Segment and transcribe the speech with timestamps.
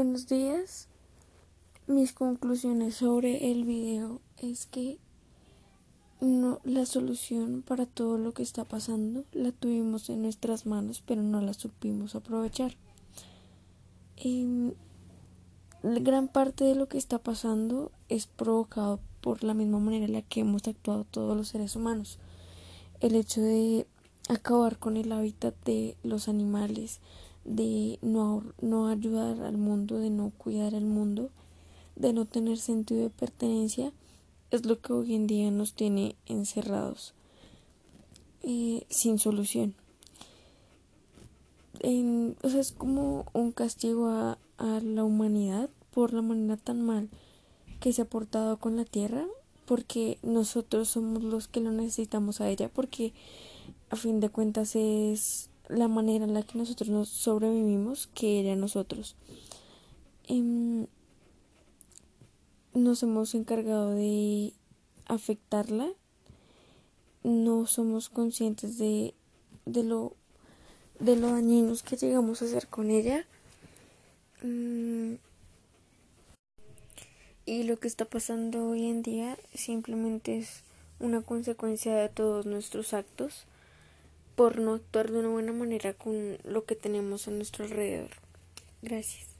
[0.00, 0.86] Buenos días.
[1.88, 5.00] Mis conclusiones sobre el video es que
[6.20, 11.20] no la solución para todo lo que está pasando la tuvimos en nuestras manos, pero
[11.22, 12.76] no la supimos aprovechar.
[14.16, 14.72] Em,
[15.82, 20.22] gran parte de lo que está pasando es provocado por la misma manera en la
[20.22, 22.20] que hemos actuado todos los seres humanos.
[23.00, 23.88] El hecho de
[24.28, 27.00] acabar con el hábitat de los animales,
[27.44, 31.30] de no, no ayudar al mundo, de no cuidar al mundo,
[31.96, 33.92] de no tener sentido de pertenencia,
[34.50, 37.14] es lo que hoy en día nos tiene encerrados
[38.42, 39.74] eh, sin solución.
[41.82, 47.08] o sea, es como un castigo a, a la humanidad por la manera tan mal
[47.80, 49.26] que se ha portado con la tierra,
[49.66, 53.12] porque nosotros somos los que lo necesitamos a ella, porque
[53.90, 58.56] a fin de cuentas es la manera en la que nosotros nos sobrevivimos que era
[58.56, 59.16] nosotros.
[60.26, 60.86] Em,
[62.74, 64.52] nos hemos encargado de
[65.06, 65.88] afectarla,
[67.22, 69.14] no somos conscientes de,
[69.66, 70.14] de lo
[71.00, 73.26] de lo dañinos que llegamos a hacer con ella.
[74.42, 75.14] Mm,
[77.46, 80.62] y lo que está pasando hoy en día simplemente es
[81.00, 83.46] una consecuencia de todos nuestros actos
[84.38, 88.10] por no actuar de una buena manera con lo que tenemos a nuestro alrededor.
[88.82, 89.37] Gracias.